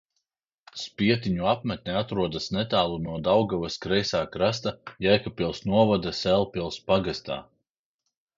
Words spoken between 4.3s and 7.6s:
krasta Jēkabpils novada Sēlpils pagastā.